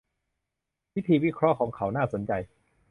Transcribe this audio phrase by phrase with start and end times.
[0.95, 2.31] วิธีวิเคราะห์ของเขาน่าสนใจ